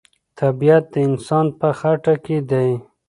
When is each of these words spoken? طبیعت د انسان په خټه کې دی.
طبیعت 0.39 0.83
د 0.93 0.95
انسان 1.07 1.45
په 1.59 1.67
خټه 1.79 2.13
کې 2.25 2.37
دی. 2.49 2.69